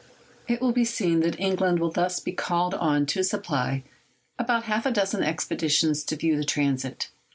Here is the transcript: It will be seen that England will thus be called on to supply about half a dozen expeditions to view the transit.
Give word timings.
It 0.47 0.61
will 0.61 0.71
be 0.71 0.83
seen 0.83 1.19
that 1.19 1.39
England 1.39 1.77
will 1.79 1.91
thus 1.91 2.19
be 2.19 2.31
called 2.31 2.73
on 2.73 3.05
to 3.05 3.23
supply 3.23 3.83
about 4.39 4.63
half 4.63 4.87
a 4.87 4.91
dozen 4.91 5.21
expeditions 5.21 6.03
to 6.05 6.15
view 6.15 6.35
the 6.37 6.43
transit. 6.43 7.09